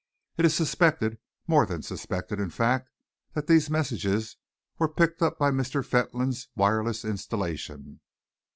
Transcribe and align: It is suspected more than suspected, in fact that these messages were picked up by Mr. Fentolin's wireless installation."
It 0.35 0.45
is 0.45 0.55
suspected 0.55 1.19
more 1.45 1.63
than 1.63 1.83
suspected, 1.83 2.39
in 2.39 2.49
fact 2.49 2.89
that 3.35 3.45
these 3.45 3.69
messages 3.69 4.35
were 4.79 4.89
picked 4.89 5.21
up 5.21 5.37
by 5.37 5.51
Mr. 5.51 5.85
Fentolin's 5.85 6.47
wireless 6.55 7.05
installation." 7.05 7.99